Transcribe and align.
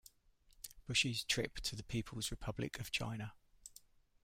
Bush's 0.87 1.23
trip 1.23 1.57
to 1.59 1.75
the 1.75 1.83
People's 1.83 2.31
Republic 2.31 2.79
of 2.79 2.89
China. 2.89 3.33